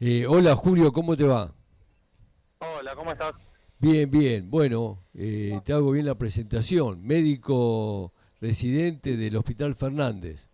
[0.00, 1.52] Eh, hola Julio, ¿cómo te va?
[2.60, 3.32] Hola, ¿cómo estás?
[3.80, 4.48] Bien, bien.
[4.48, 7.02] Bueno, eh, te hago bien la presentación.
[7.04, 10.48] Médico residente del Hospital Fernández.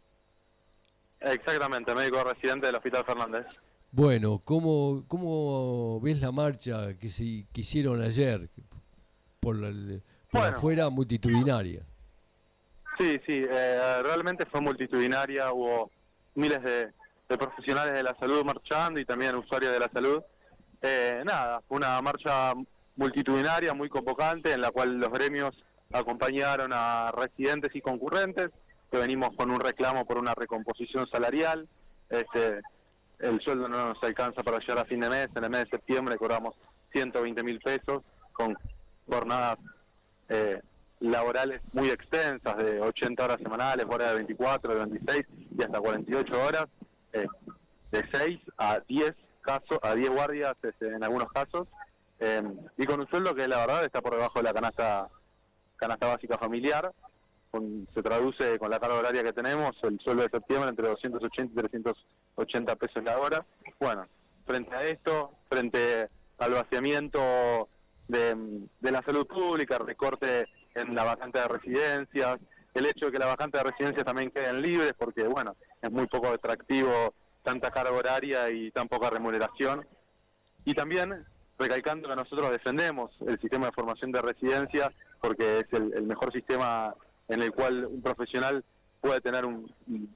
[1.20, 3.46] Exactamente, médico residente del Hospital Fernández.
[3.92, 8.48] Bueno, ¿cómo, cómo ves la marcha que se que hicieron ayer
[9.40, 9.68] por, la,
[10.30, 10.56] por Bueno.
[10.56, 11.82] afuera multitudinaria?
[12.98, 15.90] Sí, sí, eh, realmente fue multitudinaria, hubo
[16.34, 16.90] miles de,
[17.29, 20.23] de profesionales de la salud marchando y también usuarios de la salud.
[20.82, 22.52] Eh, nada, fue una marcha
[22.97, 25.55] multitudinaria, muy convocante, en la cual los gremios
[25.92, 28.50] acompañaron a residentes y concurrentes,
[28.91, 31.69] que venimos con un reclamo por una recomposición salarial.
[32.10, 32.60] Este,
[33.19, 35.70] el sueldo no nos alcanza para llegar a fin de mes, en el mes de
[35.70, 36.55] septiembre cobramos
[36.92, 38.02] 120 mil pesos
[38.33, 38.56] con
[39.09, 39.59] jornadas
[40.28, 40.61] eh,
[41.00, 45.27] laborales muy extensas, de 80 horas semanales, horas de 24, de 26
[45.59, 46.66] y hasta 48 horas,
[47.14, 47.27] eh,
[47.91, 51.68] de 6 a 10 casos, a 10 guardias este, en algunos casos,
[52.18, 52.42] eh,
[52.77, 55.08] y con un sueldo que la verdad está por debajo de la canasta
[55.77, 56.92] canasta básica familiar,
[57.94, 61.69] se traduce con la carga horaria que tenemos, el sueldo de septiembre entre 280 y
[61.69, 63.46] 380 pesos la hora.
[63.78, 64.06] Bueno,
[64.46, 66.08] frente a esto, frente
[66.39, 67.69] al vaciamiento
[68.08, 72.39] de, de la salud pública, recorte en la vacante de residencias,
[72.74, 76.06] el hecho de que la vacante de residencias también queden libres, porque bueno, es muy
[76.06, 79.86] poco atractivo tanta carga horaria y tan poca remuneración.
[80.64, 81.24] Y también
[81.58, 84.90] recalcando que nosotros defendemos el sistema de formación de residencia
[85.20, 86.94] porque es el, mejor sistema
[87.28, 88.64] en el cual un profesional
[89.00, 90.14] puede tener un, un-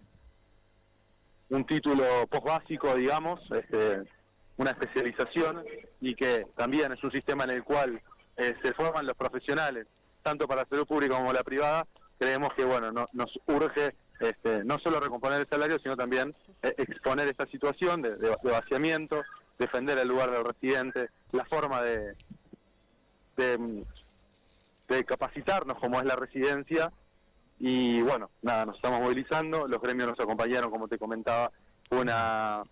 [1.66, 4.02] título post básico, digamos, este,
[4.56, 5.64] una especialización
[6.00, 8.00] y que también es un sistema en el cual
[8.36, 9.86] eh, se forman los profesionales,
[10.22, 11.86] tanto para la salud pública como la privada,
[12.19, 16.74] creemos que bueno no- nos urge este, no solo recomponer el salario, sino también eh,
[16.78, 19.22] exponer esta situación de, vaciamiento,
[19.58, 22.14] defender el lugar del residente, la forma de,
[23.36, 23.84] de,
[24.89, 26.92] de capacitarnos como es la residencia.
[27.61, 31.51] Y bueno, nada, nos estamos movilizando, los gremios nos acompañaron, como te comentaba,
[31.90, 32.62] una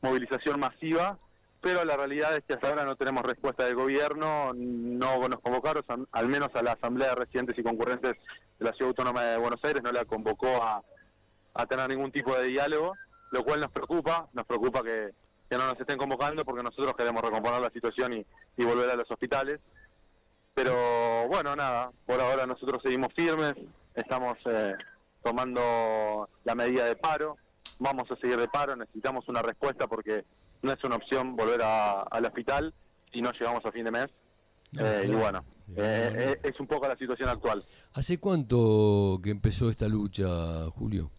[0.00, 1.18] movilización masiva,
[1.60, 5.84] pero la realidad es que hasta ahora no tenemos respuesta del gobierno, no nos convocaron,
[6.12, 8.12] al- menos a la Asamblea de Residentes y Concurrentes
[8.58, 10.82] de la Ciudad Autónoma de Buenos Aires, no la convocó a,
[11.54, 12.94] a tener ningún tipo de diálogo,
[13.32, 15.10] lo cual nos preocupa, nos preocupa que,
[15.50, 18.26] que no nos estén convocando porque nosotros queremos recomponer la situación y,
[18.56, 19.60] y volver a los hospitales.
[20.54, 23.54] Pero bueno, nada, por ahora nosotros seguimos firmes,
[23.94, 24.74] estamos eh,
[25.22, 27.36] tomando la medida de paro,
[27.78, 30.24] vamos a seguir de paro, necesitamos una respuesta porque
[30.62, 32.74] no es una opción volver a- al hospital
[33.12, 34.06] si no llegamos a fin de mes.
[34.72, 35.44] No, Eh, y bueno,
[35.76, 37.64] eh, eh, es un poco la situación actual.
[37.94, 41.10] ¿Hace cuánto que empezó esta lucha, Julio?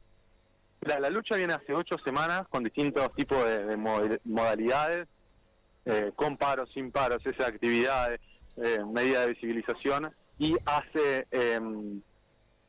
[0.82, 5.08] La, la lucha viene hace ocho semanas con distintos tipos de, de mod- modalidades,
[5.86, 8.22] eh, con paros, sin paros, esas actividades,
[8.58, 10.14] eh, medidas de visibilización.
[10.38, 12.02] Y hace em,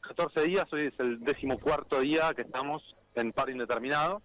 [0.01, 2.83] 14 días, hoy es el decimocuarto día que estamos
[3.15, 4.23] en paro indeterminado.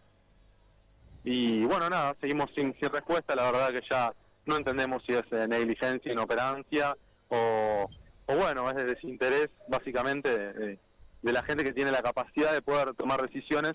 [1.26, 3.36] Y bueno, nada, seguimos sin, sin respuesta.
[3.36, 4.14] La verdad que ya
[4.46, 6.96] no entendemos si es eh, negligencia, inoperancia
[7.30, 7.90] o,
[8.28, 10.80] bueno, es de desinterés básicamente de,
[11.24, 13.74] la gente que tiene la capacidad de poder tomar decisiones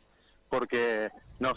[0.49, 1.55] porque nos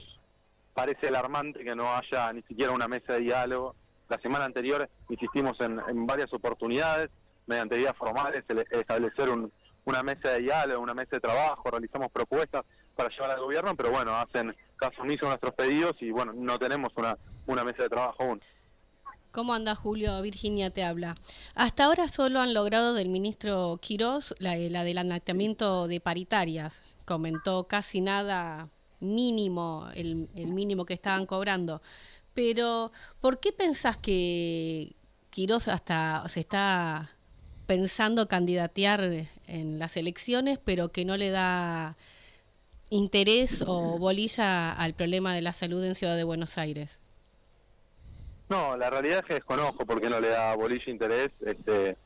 [0.74, 3.76] parece alarmante que no haya ni siquiera una mesa de diálogo.
[4.10, 7.10] La semana anterior insistimos en, en varias oportunidades,
[7.46, 9.52] mediante vías formales, establecer un-
[9.86, 12.64] una mesa de diálogo, una mesa de trabajo, realizamos propuestas
[12.96, 14.56] para llevar al gobierno, pero bueno, hacen
[15.00, 17.18] omiso a nuestros pedidos y bueno, no tenemos una,
[17.48, 18.42] una mesa de trabajo aún.
[19.32, 20.22] ¿Cómo anda Julio?
[20.22, 21.16] Virginia te habla.
[21.56, 26.80] Hasta ahora solo han logrado del ministro Quirós la- el adelantamiento de paritarias.
[27.06, 31.82] Comentó casi nada mínimo, el, el mínimo que estaban cobrando.
[32.36, 34.96] Pero, ¿por qué pensás que
[35.32, 37.10] Quirós hasta se está
[37.66, 39.02] pensando candidatear
[39.48, 41.98] en las elecciones, pero que no le da
[42.94, 47.00] interés o bolilla al problema de la salud en Ciudad de Buenos Aires?
[48.50, 51.30] No, la realidad es que desconozco por qué no le da bolilla interés.
[51.46, 51.98] Este,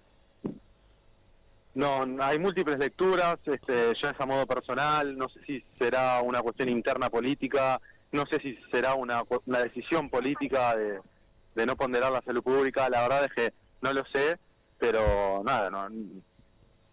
[1.75, 6.41] no, hay múltiples lecturas, este, ya es a modo personal, no sé si será una
[6.41, 7.79] cuestión interna política,
[8.11, 10.99] no sé si será una, una decisión política de,
[11.53, 14.39] de no ponderar la salud pública, la verdad es que no lo sé,
[14.79, 15.87] pero nada, no,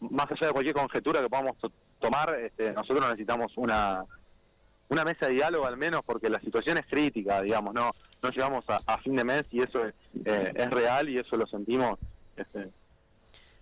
[0.00, 1.56] más allá de cualquier conjetura que podamos
[2.04, 4.04] tomar, este, nosotros necesitamos una,
[4.88, 7.92] una mesa de diálogo al menos porque la situación es crítica, digamos, no
[8.24, 11.46] no llegamos a, fin de mes y eso es, eh, es real y eso lo
[11.46, 11.98] sentimos
[12.36, 12.70] este,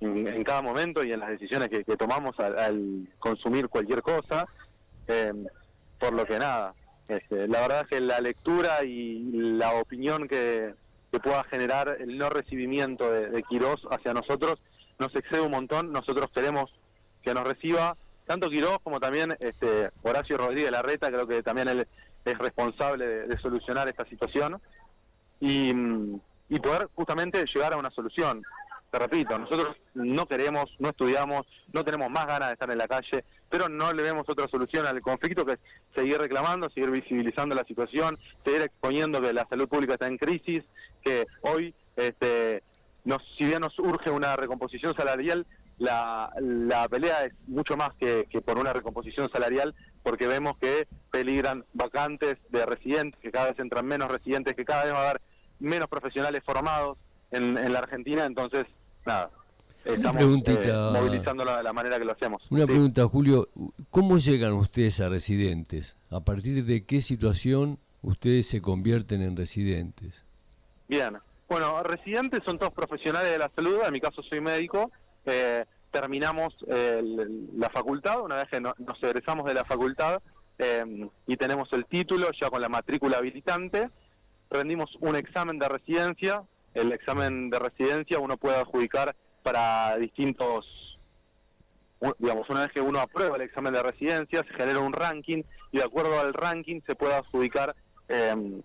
[0.00, 4.46] en, cada momento y en las decisiones que, que tomamos al, al consumir cualquier cosa,
[5.08, 5.32] eh,
[5.98, 6.74] por lo que nada,
[7.08, 10.74] Este, la verdad es que la lectura y la opinión que,
[11.22, 14.58] pueda generar el no recibimiento de, de Quirós hacia nosotros
[14.98, 15.92] nos excede un montón.
[15.92, 16.72] Nosotros queremos
[17.22, 21.86] que nos reciba tanto Quirós como también este, Horacio Rodríguez Larreta, creo que también él
[22.24, 24.60] es responsable de, solucionar esta situación
[25.40, 25.72] y,
[26.48, 28.42] y poder justamente llegar a una solución.
[28.92, 32.86] Te repito, nosotros no queremos, no estudiamos, no tenemos más ganas de estar en la
[32.86, 35.58] calle, pero no le vemos otra solución al conflicto que es
[35.94, 40.62] seguir reclamando, seguir visibilizando la situación, seguir exponiendo que la salud pública está en crisis,
[41.02, 42.62] que hoy, este,
[43.04, 45.46] nos, si bien nos urge una recomposición salarial,
[45.82, 50.86] la, la pelea es mucho más que, que por una recomposición salarial, porque vemos que
[51.10, 55.10] peligran vacantes de residentes, que cada vez entran menos residentes, que cada vez va a
[55.10, 55.20] haber
[55.58, 56.98] menos profesionales formados
[57.32, 58.64] en, en la Argentina, entonces
[59.04, 59.30] nada,
[59.84, 62.42] estamos eh, movilizando la manera que lo hacemos.
[62.50, 63.48] Una pregunta, Julio,
[63.90, 65.96] ¿cómo llegan ustedes a residentes?
[66.10, 70.24] ¿A partir de qué situación ustedes se convierten en residentes?
[70.88, 71.18] Bien,
[71.48, 74.92] bueno, residentes son todos profesionales de la salud, en mi caso soy médico,
[75.26, 80.22] eh, terminamos la facultad, una vez que nos egresamos de la facultad
[80.58, 83.90] eh, y tenemos el título ya con la matrícula habilitante,
[84.50, 86.44] rendimos un examen de residencia.
[86.74, 90.98] El examen de residencia uno puede adjudicar para distintos,
[92.18, 95.42] digamos, una vez que uno aprueba el examen de residencia, se genera un ranking
[95.72, 97.74] y de acuerdo al ranking se puede adjudicar
[98.08, 98.62] em,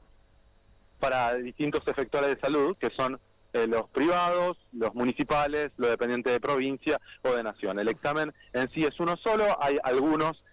[1.00, 3.20] para distintos efectores de salud, que son
[3.54, 7.80] eh, los privados, los municipales, los dependientes de provincia o de nación.
[7.80, 10.44] El examen en sí es uno solo, hay algunos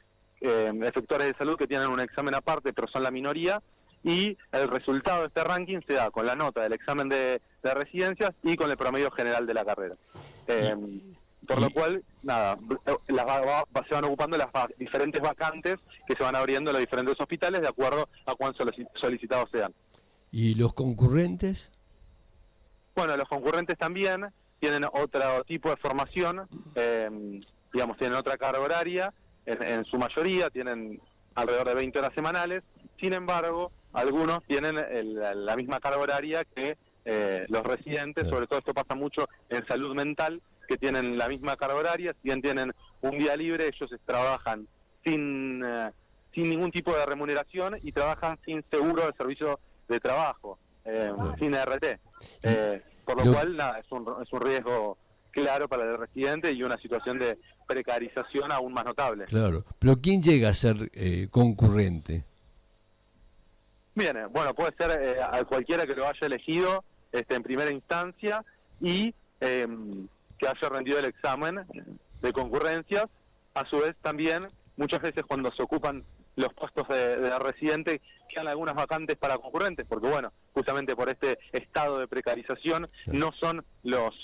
[0.41, 3.63] em, efectores de salud que tienen un examen aparte, pero son la minoría,
[4.03, 8.33] y el resultado de este ranking se da con la nota del examen de, residencias
[8.43, 9.97] y con el promedio general de la carrera.
[10.47, 10.77] Eh,
[11.47, 12.59] por lo cual, nada,
[13.07, 14.49] se van ocupando las
[14.79, 15.77] diferentes vacantes
[16.07, 19.73] que se van abriendo en los diferentes hospitales de acuerdo a cuán solicitados sean.
[20.31, 21.71] ¿Y los concurrentes?
[22.95, 24.27] Bueno, los concurrentes también
[24.61, 27.41] tienen otro tipo de formación, eh,
[27.73, 29.13] digamos, tienen otra carga horaria,
[29.47, 31.01] en, en su mayoría tienen
[31.35, 32.63] alrededor de 20 horas semanales,
[33.01, 34.77] sin embargo, algunos tienen
[35.47, 39.95] la misma carga horaria que eh, los residentes, sobre todo esto pasa mucho en salud
[39.95, 44.67] mental, que tienen la misma carga horaria, si bien tienen un día libre, ellos trabajan
[45.05, 45.91] sin, eh,
[46.35, 51.55] sin ningún tipo de remuneración y trabajan sin seguro de servicio de trabajo, eh, sin
[51.55, 51.99] RT.
[53.05, 54.99] por lo cual, nada, es un, es un riesgo
[55.31, 59.25] claro para el residente y una situación de precarización aún más notable.
[59.25, 60.91] Claro, pero ¿quién llega a ser
[61.31, 62.25] concurrente?
[63.95, 68.45] Bien, bueno, puede ser eh, a cualquiera que lo haya elegido este, en primera instancia
[68.81, 71.61] y em, que haya rendido el examen
[72.21, 73.07] de concurrencias.
[73.55, 76.03] A su vez también, muchas veces cuando se ocupan
[76.37, 81.99] los puestos de, residente, quedan algunas vacantes para concurrentes, porque bueno, justamente por este estado
[81.99, 84.15] de precarización no son los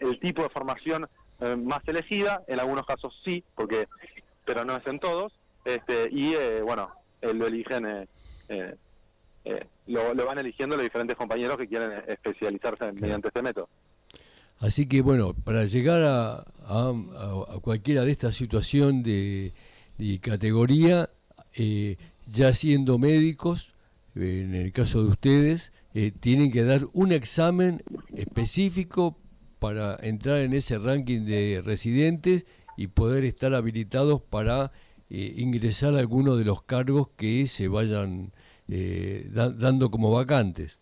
[0.00, 1.08] el tipo de formación
[1.40, 3.88] eh, más elegida, en algunos casos sí, porque
[4.44, 5.32] pero no es en todos,
[5.64, 8.08] este, y eh, bueno, lo eligen
[8.48, 8.76] eh,
[9.44, 13.68] eh, lo, van eligiendo los diferentes compañeros que quieren especializarse mediante este método.
[14.60, 19.52] Así que bueno, para llegar a, a, cualquiera de esta situación de,
[20.20, 21.10] categoría,
[21.54, 21.96] eh,
[22.26, 23.74] ya siendo médicos,
[24.14, 25.72] en el caso de ustedes,
[26.20, 27.82] tienen que dar un examen
[28.14, 29.18] específico
[29.58, 34.72] para entrar en ese ranking de residentes y poder estar habilitados para
[35.10, 38.32] ingresar a alguno de los cargos que se vayan
[38.68, 40.78] eh, dando como vacantes.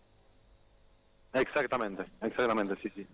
[1.33, 3.07] Exactamente, exactamente, sí, sí.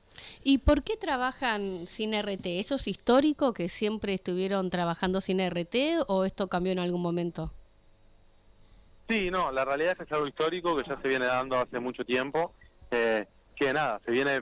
[0.43, 2.45] ¿Y por qué trabajan sin RT?
[2.59, 7.51] ¿Eso es histórico que siempre estuvieron trabajando sin RT o esto cambió en algún momento?
[9.07, 11.79] Sí, no, la realidad es que es algo histórico que ya se viene dando hace
[11.79, 12.53] mucho tiempo,
[12.91, 14.41] eh, que nada, se viene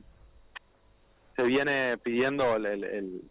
[1.35, 3.21] se viene pidiendo el, el,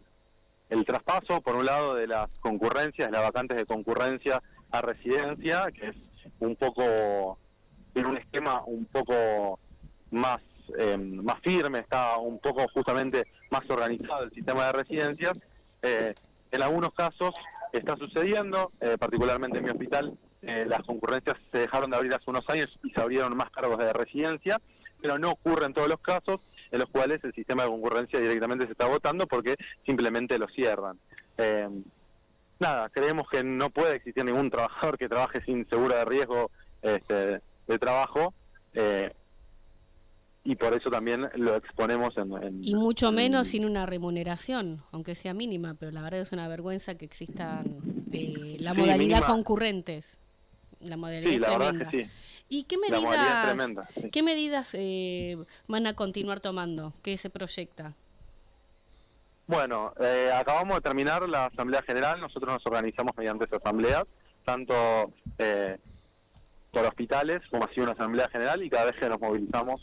[0.68, 5.88] el, traspaso, por un lado, de las concurrencias, las vacantes de concurrencia a residencia, que
[5.88, 5.96] es
[6.40, 7.38] un poco,
[7.94, 9.58] en un esquema un poco
[10.14, 10.40] más,
[10.78, 15.38] eh, más firme, está un poco justamente más organizado el sistema de residencias.
[15.82, 16.14] Eh,
[16.50, 17.34] en algunos casos
[17.72, 22.44] está sucediendo, eh, particularmente en mi hospital, las concurrencias se dejaron de abrir hace unos
[22.50, 24.60] años y se abrieron más cargos de residencia,
[25.00, 26.38] pero no ocurre en todos los casos
[26.70, 29.56] en los cuales el sistema de concurrencia directamente se está votando porque
[29.86, 30.98] simplemente lo cierran
[32.58, 36.50] nada, creemos que no puede existir ningún trabajador que trabaje sin seguro de riesgo
[36.82, 38.34] este, de trabajo.
[38.72, 39.12] Eh,
[40.44, 42.62] y por eso también lo exponemos en...
[42.62, 46.96] y mucho menos sin una remuneración, aunque sea mínima, pero la verdad es una vergüenza
[46.96, 47.78] que existan
[48.12, 50.20] eh, la modalidad concurrentes.
[50.80, 52.10] La modalidad sí, la Verdad que sí.
[52.50, 53.56] ¿Y qué medidas,
[54.12, 56.92] ¿qué medidas eh, van a continuar tomando?
[57.02, 57.94] ¿Qué se proyecta?
[59.46, 64.06] Bueno, eh, acabamos de terminar la Asamblea General, nosotros nos organizamos mediante esa asamblea,
[64.44, 65.78] tanto eh,
[66.70, 69.80] por hospitales como así una Asamblea General y cada vez que nos movilizamos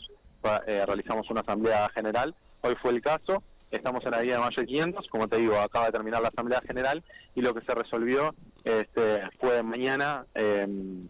[0.66, 2.34] eh, realizamos una Asamblea General.
[2.60, 5.86] Hoy fue el caso, estamos en la Vía de Mayo 500, como te digo, acaba
[5.86, 7.02] de terminar la Asamblea General
[7.34, 8.34] y lo que se resolvió
[8.64, 11.08] este, fue mañana em,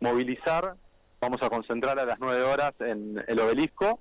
[0.00, 0.74] movilizar,
[1.20, 4.00] vamos a concentrar a las 9 horas en el obelisco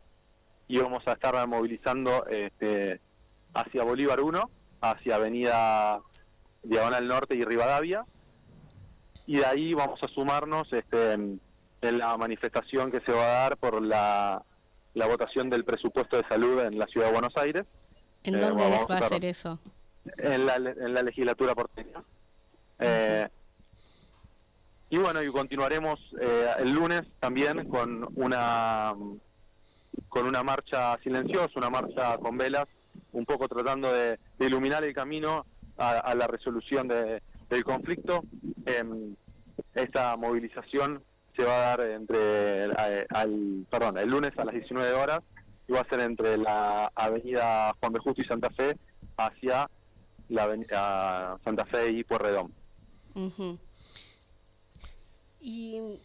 [0.67, 2.99] y vamos a estar movilizando este,
[3.53, 4.49] hacia Bolívar 1,
[4.81, 6.01] hacia Avenida
[6.63, 8.03] Diagonal Norte y Rivadavia.
[9.27, 11.39] Y de ahí vamos a sumarnos este, en,
[11.81, 14.43] la manifestación que se va a dar por la,
[15.07, 17.65] votación del presupuesto de salud en la Ciudad de Buenos Aires.
[18.23, 19.59] ¿En dónde eh, va a ser eso?
[20.17, 22.03] En la, en la legislatura porteña.
[22.79, 23.27] Eh,
[24.89, 28.93] y bueno, y continuaremos eh, el lunes también con una
[30.09, 32.65] con una marcha silenciosa, una marcha con velas
[33.11, 35.45] un poco tratando de, iluminar el camino
[35.77, 38.23] a, la resolución del conflicto.
[38.65, 39.15] Em,
[39.73, 41.03] esta movilización
[41.35, 42.65] se va a dar entre
[43.09, 45.19] al, perdón, el lunes a las 19 horas
[45.67, 48.77] y va a ser entre la avenida Juan de Justo y Santa Fe
[49.17, 49.69] hacia
[50.29, 52.53] la avenida Santa Fe y Puerredón.
[55.39, 55.99] Y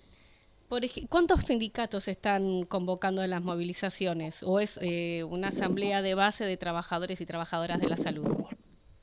[0.68, 4.42] por ¿Cuántos sindicatos están convocando a las movilizaciones?
[4.44, 8.26] ¿O es eh, una asamblea de base de trabajadores y trabajadoras de la salud?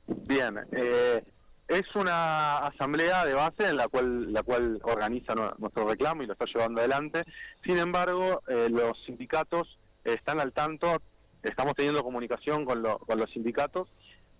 [0.06, 1.22] Bien, eh,
[1.68, 6.32] es una asamblea de base en la cual, la cual organiza nuestro reclamo y lo
[6.32, 7.24] está llevando adelante.
[7.64, 11.00] Sin embargo, eh, los sindicatos están al tanto,
[11.42, 13.88] estamos teniendo comunicación con, con los sindicatos,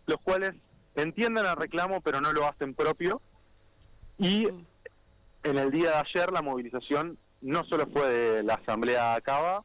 [0.06, 0.54] los cuales
[0.96, 3.20] entienden el reclamo pero no lo hacen propio
[4.18, 4.66] y mm
[5.42, 9.62] en el día de ayer la movilización no solo fue de la Asamblea Cava,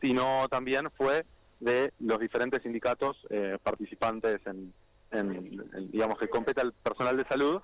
[0.00, 1.24] sino también fue
[1.60, 4.72] de los diferentes sindicatos eh, participantes en,
[5.90, 7.60] digamos, que compete al personal de salud,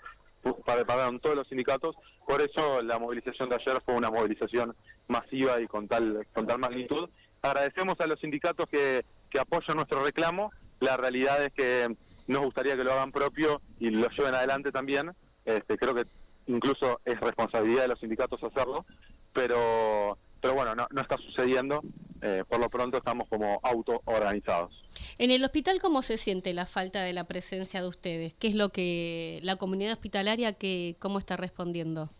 [0.65, 4.75] pagaron todos los sindicatos, por eso la movilización de ayer fue una movilización
[5.09, 7.09] masiva y con tal, con tal magnitud.
[7.43, 11.95] Agradecemos a los sindicatos que, que apoyan nuestro reclamo, la realidad es que
[12.27, 15.13] nos gustaría que lo hagan propio y lo lleven adelante también,
[15.45, 16.05] este, creo que
[16.47, 18.85] incluso es responsabilidad de los sindicatos hacerlo,
[19.33, 21.83] pero pero bueno, no, no está sucediendo.
[22.25, 24.85] Eh, por lo pronto estamos como auto-organizados.
[25.19, 28.35] En el hospital, ¿cómo se siente la falta de la presencia de ustedes?
[28.35, 32.11] ¿Qué es lo que la comunidad hospitalaria, que, cómo está respondiendo?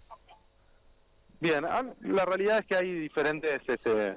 [1.39, 4.17] Bien, ah, la realidad es que hay diferentes este,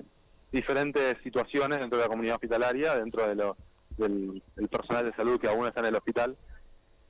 [0.51, 3.57] diferentes situaciones dentro de la comunidad hospitalaria, dentro de lo,
[3.97, 6.35] del, del personal de salud que aún está en el hospital.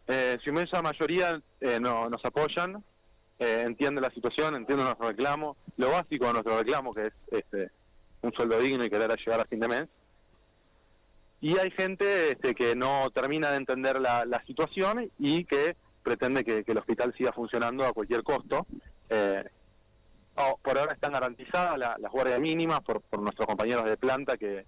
[0.08, 2.84] Eh, su inmensa mayoría eh, no, nos apoyan,
[3.39, 7.72] eh, entienden la situación, entienden nuestro reclamo, lo básico de nuestro reclamo, que es este,
[8.25, 9.88] un sueldo digno y querer llegar a fin de mes.
[11.41, 16.63] Y hay gente este, que no termina de entender la, situación y que pretende que,
[16.65, 18.65] el hospital siga funcionando a cualquier costo.
[19.10, 19.44] Eh,
[20.36, 24.65] oh, por ahora están garantizadas las guardias mínimas por, nuestros compañeros de planta que,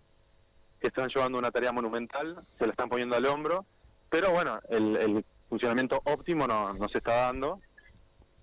[0.79, 3.65] están llevando una tarea monumental, se la están poniendo al hombro
[4.09, 7.61] pero bueno, el, funcionamiento óptimo no, nos está dando.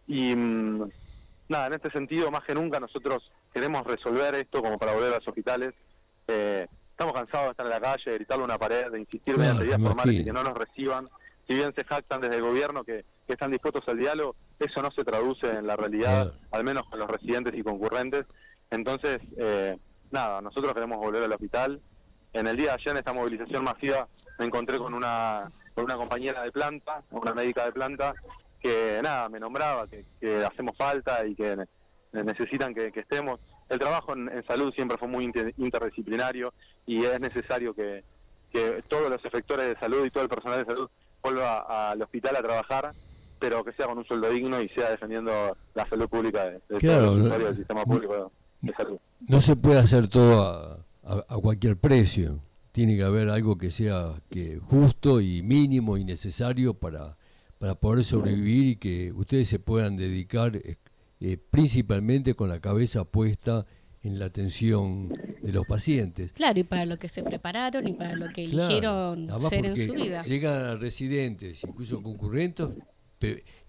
[0.06, 0.90] Y mm,
[1.48, 5.16] nada, en este sentido, más que nunca, nosotros queremos resolver esto como para volver a
[5.16, 5.74] los hospitales.
[6.28, 9.62] Eh, estamos cansados de estar en la calle, de gritarle una pared, de insistir mediante
[9.62, 11.08] medidas formales y que no nos reciban.
[11.46, 15.02] Si bien se jactan desde el gobierno que, están dispuestos al diálogo, eso no se
[15.02, 18.26] traduce en la realidad, al menos con los residentes y concurrentes.
[18.70, 19.78] Entonces, eh,
[20.10, 21.80] nada, nosotros queremos volver al hospital,
[22.34, 24.08] en el día de ayer, en esta movilización masiva,
[24.38, 28.12] me encontré con una, con una compañera de planta, una médica de planta,
[28.64, 30.04] que nada, me nombraba que,
[30.44, 31.56] hacemos falta y que
[32.12, 33.38] necesitan que, estemos.
[33.68, 35.24] El trabajo en, salud siempre fue muy
[35.56, 36.52] interdisciplinario
[36.86, 38.02] y es necesario que,
[38.88, 40.88] todos los efectores de salud y todo el personal de salud
[41.22, 42.92] vuelva al hospital a trabajar,
[43.40, 47.34] pero que sea con un sueldo digno y sea defendiendo la salud pública de, todo
[47.34, 48.30] el del sistema público
[48.60, 48.98] de salud.
[49.26, 52.40] No se puede hacer todo a a, cualquier precio.
[52.72, 57.16] Tiene que haber algo que sea que justo y mínimo y necesario para,
[57.64, 60.76] para poder sobrevivir y que ustedes se puedan dedicar eh,
[61.18, 63.64] eh, principalmente con la cabeza puesta
[64.02, 65.08] en la atención
[65.40, 66.34] de los pacientes.
[66.34, 69.94] Claro, y para lo que se prepararon y para lo que eligieron ser en su
[69.94, 70.22] vida.
[70.24, 72.68] Llegan residentes, incluso concurrentes,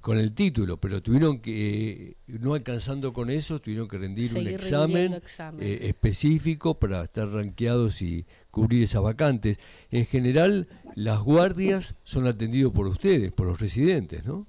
[0.06, 5.20] con el título, pero tuvieron que, no alcanzando con eso, tuvieron que rendir un examen,
[5.60, 9.58] eh, específico para estar ranqueados y cubrir esas vacantes.
[9.90, 14.46] En general, las guardias son atendidos por ustedes, por los residentes, ¿no?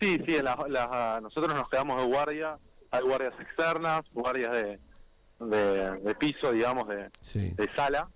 [0.00, 0.36] Sí, sí,
[1.22, 2.58] nosotros nos quedamos de guardia,
[2.90, 4.80] hay guardias externas, guardias de,
[6.00, 8.08] de, piso, digamos, de, de sala.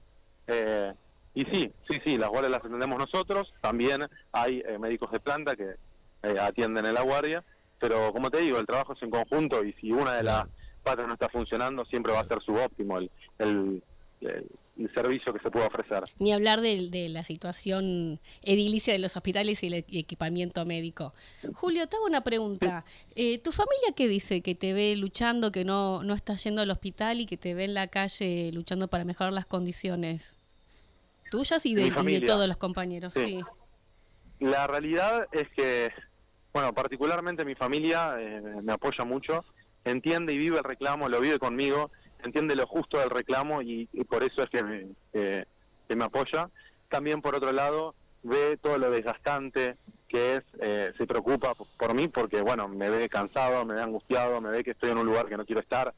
[0.49, 0.93] Eh,
[1.37, 5.55] y sí, sí, sí, las guardias las atendemos nosotros, también hay eh, médicos de planta
[5.55, 5.75] que
[6.23, 7.45] eh, atienden en la guardia,
[7.79, 10.47] pero como te digo, el trabajo es en conjunto y si una de las
[10.83, 13.83] patas no está funcionando, siempre va a ser subóptimo el, el,
[14.23, 16.05] el servicio que se puede ofrecer.
[16.19, 21.13] Ni hablar de, la situación edilicia de los hospitales y el equipamiento médico.
[21.53, 22.87] Julio, te hago una pregunta.
[23.15, 24.41] Eh, ¿Tu familia qué dice?
[24.41, 27.65] ¿Que te ve luchando, que no, no estás yendo al hospital y que te ve
[27.65, 30.36] en la calle luchando para mejorar las condiciones
[31.31, 31.91] tuyas y de,
[32.21, 33.15] todos los compañeros?
[33.15, 33.41] Sí.
[34.39, 35.91] La realidad es que,
[36.53, 39.45] bueno, particularmente mi familia eh, me apoya mucho,
[39.85, 41.91] entiende y vive el reclamo, lo vive conmigo
[42.27, 46.51] entiende lo justo del reclamo y, por eso es que me, me apoya.
[46.89, 49.77] También, por otro lado, ve todo lo desgastante
[50.09, 54.41] que es, eh, se preocupa por mí porque, bueno, me ve cansado, me ve angustiado,
[54.41, 55.93] me ve que estoy en un lugar que no quiero estar,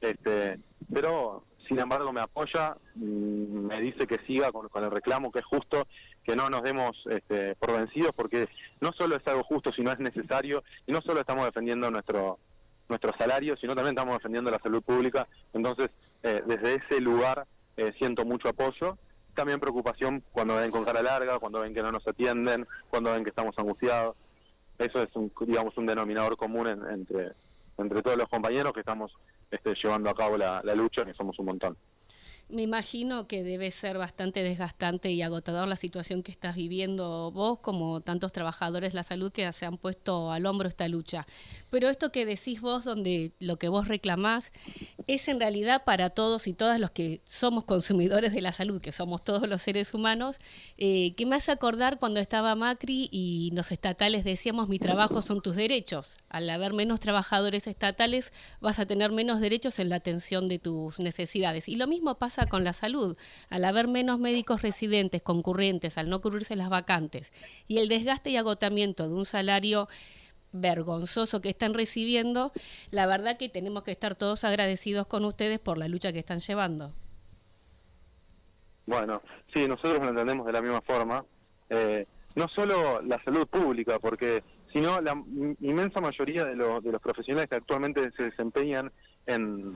[0.00, 0.58] este,
[0.92, 5.44] pero sin embargo me apoya, mm, me dice que siga con, el reclamo, que es
[5.44, 5.86] justo,
[6.22, 8.48] que no nos demos este, por vencidos, porque
[8.80, 12.38] no solo es algo justo, sino es necesario, y no solo estamos defendiendo nuestro
[12.88, 15.26] nuestro salario, sino también estamos defendiendo la salud pública.
[15.52, 15.88] Entonces,
[16.22, 18.98] eh, desde ese lugar eh, siento mucho apoyo.
[19.34, 23.24] También preocupación cuando ven con cara larga, cuando ven que no nos atienden, cuando ven
[23.24, 24.16] que estamos angustiados.
[24.78, 27.32] Eso es, un, digamos, un denominador común entre,
[27.78, 29.12] entre todos los compañeros que estamos
[29.54, 31.76] este, llevando a cabo la, la lucha, que somos un montón.
[32.50, 37.58] Me imagino que debe ser bastante desgastante y agotador la situación que estás viviendo vos,
[37.60, 41.26] como tantos trabajadores de la salud que se han puesto al hombro esta lucha.
[41.70, 44.52] Pero esto que decís vos, donde lo que vos reclamás,
[45.06, 48.92] es en realidad para todos y todas los que somos consumidores de la salud, que
[48.92, 50.36] somos todos los seres humanos,
[50.76, 55.40] eh, que me hace acordar cuando estaba Macri y los estatales decíamos, mi trabajo son
[55.40, 56.18] tus derechos.
[56.28, 61.00] Al haber menos trabajadores estatales, vas a tener menos derechos en la atención de tus
[61.00, 61.70] necesidades.
[61.70, 63.16] Y lo mismo pasa con la salud.
[63.48, 67.32] Al haber menos médicos residentes concurrentes, al no cubrirse las vacantes
[67.68, 69.88] y el desgaste y agotamiento de un salario
[70.52, 72.52] vergonzoso que están recibiendo,
[72.90, 76.40] la verdad que tenemos que estar todos agradecidos con ustedes por la lucha que están
[76.40, 76.92] llevando.
[78.86, 81.24] Bueno, sí, nosotros lo entendemos de la misma forma.
[81.70, 85.12] Eh, no solo la salud pública, porque sino la
[85.60, 88.90] inmensa mayoría de, de los profesionales que actualmente se desempeñan
[89.26, 89.74] en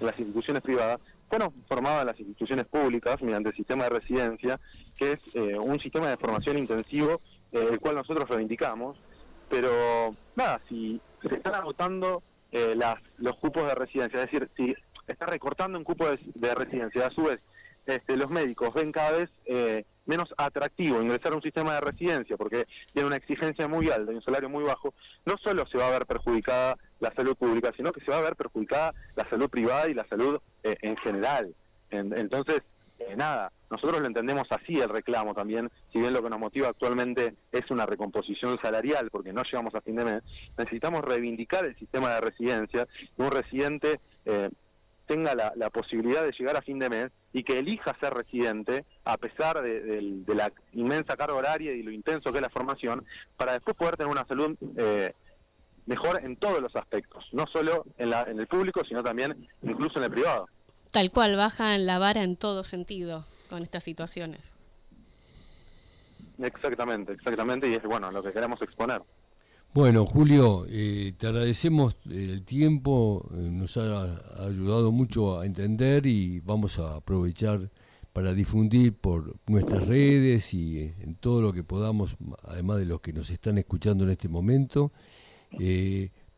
[0.00, 4.60] las instituciones privadas fueron formadas las instituciones públicas mediante el sistema de residencia,
[4.96, 7.20] que es eh, un sistema de formación intensivo,
[7.52, 8.96] eh, el cual nosotros reivindicamos,
[9.48, 14.74] pero nada, si se están agotando eh, las, los cupos de residencia, es decir, si
[15.06, 17.40] está recortando un cupo de, residencia, a su vez
[17.86, 19.30] este, los médicos ven cada vez
[20.04, 24.16] menos atractivo ingresar a un sistema de residencia porque tiene una exigencia muy alta y
[24.16, 27.92] un salario muy bajo, no solo se va a ver perjudicada la salud pública, sino
[27.92, 31.54] que se va a ver perjudicada la salud privada y la salud eh, en general.
[31.90, 32.62] entonces,
[32.98, 36.68] eh, nada, nosotros lo entendemos así el reclamo también, si bien lo que nos motiva
[36.68, 40.22] actualmente es una recomposición salarial, porque no llegamos a fin de mes,
[40.56, 44.50] necesitamos reivindicar el sistema de residencia, un residente eh,
[45.06, 49.16] tenga la, posibilidad de llegar a fin de mes y que elija ser residente a
[49.16, 53.06] pesar de, la inmensa carga horaria y lo intenso que es la formación,
[53.36, 55.12] para después poder tener una salud eh,
[55.88, 59.98] mejor en todos los aspectos, no solo en, la, en el público, sino también incluso
[59.98, 60.46] en el privado.
[60.90, 64.54] Tal cual, baja la vara en todo sentido con estas situaciones.
[66.38, 69.02] Exactamente, exactamente, y es bueno lo que queremos exponer.
[69.74, 76.40] Bueno, Julio, eh, te agradecemos el tiempo, eh, nos ha ayudado mucho a entender y
[76.40, 77.70] vamos a aprovechar
[78.12, 83.12] para difundir por nuestras redes y en todo lo que podamos, además de los que
[83.12, 84.92] nos están escuchando en este momento,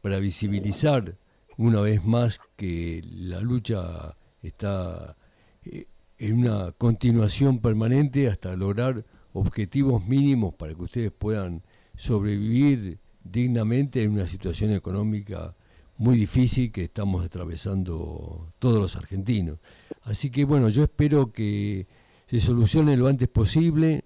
[0.01, 1.16] para visibilizar
[1.57, 5.16] una vez más que la lucha está
[5.62, 11.62] en una continuación permanente hasta lograr objetivos mínimos para que ustedes puedan
[11.96, 15.55] sobrevivir dignamente en una situación económica
[15.96, 19.59] muy difícil que estamos atravesando todos los argentinos.
[20.03, 21.87] Así que bueno, yo espero que
[22.27, 24.05] se solucione lo antes posible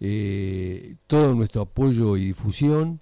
[0.00, 3.00] eh, todo nuestro apoyo y difusión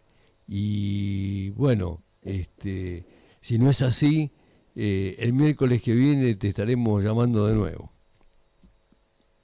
[0.52, 3.06] y bueno, este,
[3.40, 4.32] si no es así,
[4.74, 7.92] eh, el miércoles que viene te estaremos llamando de nuevo.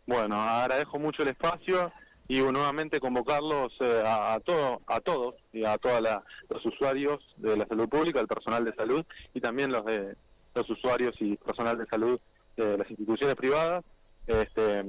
[0.04, 1.92] Bueno, agradezco mucho el espacio
[2.26, 6.02] y nuevamente convocarlos eh, a, todo, a todos y a todos
[6.50, 10.16] los usuarios de la salud pública, el personal de salud y también los de
[10.56, 12.18] los usuarios y personal de salud
[12.56, 13.84] de las instituciones privadas.
[14.26, 14.84] Este,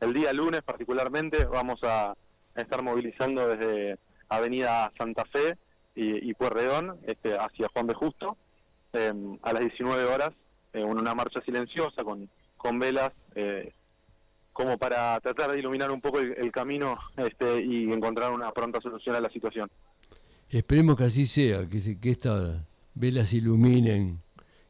[0.00, 2.14] el día lunes particularmente vamos a,
[2.54, 3.98] estar movilizando desde
[4.28, 5.56] Avenida Santa Fe
[5.94, 8.36] y, y Puerredón este, hacia Juan de Justo
[8.92, 10.30] em, a las 19 horas
[10.72, 13.12] en una marcha silenciosa con, con velas
[14.58, 19.14] como para tratar de iluminar un poco el, camino este, y encontrar una pronta solución
[19.14, 19.70] a la situación.
[20.48, 24.20] Esperemos que así sea, que, que estas velas iluminen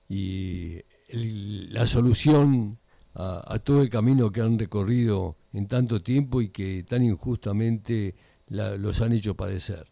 [0.07, 2.79] y la solución
[3.15, 8.15] a, todo el camino que han recorrido en tanto tiempo y que tan injustamente
[8.49, 9.87] los han hecho padecer.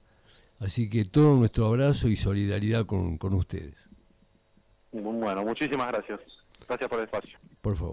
[0.58, 3.88] Así que todo nuestro abrazo y solidaridad con, con ustedes.
[4.92, 6.20] Bueno, muchísimas gracias.
[6.66, 7.38] Gracias por el espacio.
[7.60, 7.84] Por favor.